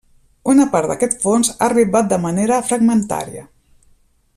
Una 0.53 0.63
part 0.75 0.89
d’aquest 0.91 1.19
fons 1.25 1.51
ha 1.53 1.57
arribat 1.67 2.11
de 2.15 2.21
manera 2.27 2.61
fragmentària. 2.71 3.49